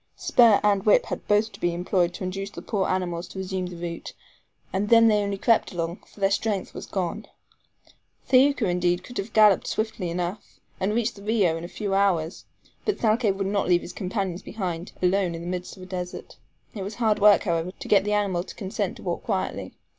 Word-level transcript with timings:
Spur 0.15 0.59
and 0.63 0.83
whip 0.83 1.05
had 1.05 1.27
both 1.27 1.51
to 1.51 1.59
be 1.59 1.75
employed 1.75 2.11
to 2.15 2.23
induce 2.23 2.49
the 2.49 2.63
poor 2.63 2.87
animals 2.87 3.27
to 3.27 3.37
resume 3.37 3.67
the 3.67 3.75
route, 3.75 4.13
and 4.73 4.89
then 4.89 5.07
they 5.07 5.21
only 5.21 5.37
crept 5.37 5.71
along, 5.71 5.97
for 6.07 6.19
their 6.19 6.31
strength 6.31 6.73
was 6.73 6.87
gone. 6.87 7.27
Thaouka, 8.27 8.67
indeed, 8.67 9.03
could 9.03 9.19
have 9.19 9.31
galloped 9.31 9.67
swiftly 9.67 10.09
enough, 10.09 10.59
and 10.79 10.95
reached 10.95 11.17
the 11.17 11.21
RIO 11.21 11.55
in 11.55 11.63
a 11.63 11.67
few 11.67 11.93
hours, 11.93 12.45
but 12.83 12.97
Thalcave 12.97 13.35
would 13.35 13.45
not 13.45 13.67
leave 13.67 13.81
his 13.83 13.93
companions 13.93 14.41
behind, 14.41 14.91
alone 15.03 15.35
in 15.35 15.41
the 15.41 15.47
midst 15.47 15.77
of 15.77 15.83
a 15.83 15.85
desert. 15.85 16.37
It 16.73 16.81
was 16.81 16.95
hard 16.95 17.19
work, 17.19 17.43
however, 17.43 17.71
to 17.71 17.87
get 17.87 18.03
the 18.03 18.13
animal 18.13 18.43
to 18.45 18.55
consent 18.55 18.95
to 18.97 19.03
walk 19.03 19.21
quietly. 19.25 19.75